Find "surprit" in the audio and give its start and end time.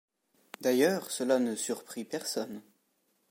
1.55-2.05